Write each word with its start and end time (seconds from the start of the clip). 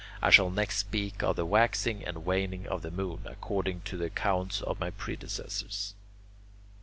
I 0.19 0.31
shall 0.31 0.49
next 0.49 0.77
speak 0.79 1.21
of 1.21 1.35
the 1.35 1.45
waxing 1.45 2.03
and 2.03 2.25
waning 2.25 2.65
of 2.65 2.81
the 2.81 2.89
moon, 2.89 3.19
according 3.25 3.81
to 3.81 3.97
the 3.97 4.05
accounts 4.05 4.59
of 4.63 4.79
my 4.79 4.89
predecessors. 4.89 5.93